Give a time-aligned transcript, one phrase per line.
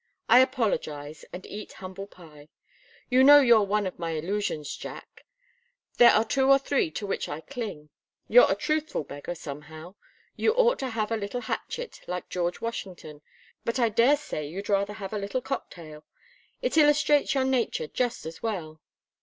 [0.27, 2.49] I apologize, and eat humble pie.
[3.11, 5.25] You know you're one of my illusions, Jack.
[5.97, 7.89] There are two or three to which I cling.
[8.27, 9.93] You're a truthful beggar, somehow.
[10.35, 13.21] You ought to have a little hatchet, like George Washington
[13.63, 16.03] but I daresay you'd rather have a little cocktail.
[16.63, 18.81] It illustrates your nature just as well.